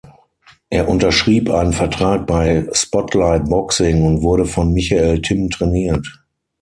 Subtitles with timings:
[0.71, 6.23] Er unterschrieb einen Vertrag bei Spotlight Boxing und wurde von Michael Timm trainiert.